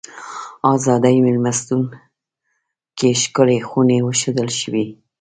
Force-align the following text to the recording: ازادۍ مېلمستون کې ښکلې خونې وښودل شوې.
ازادۍ 0.73 1.17
مېلمستون 1.25 1.83
کې 2.97 3.09
ښکلې 3.21 3.57
خونې 3.67 3.97
وښودل 4.03 4.49
شوې. 4.59 4.85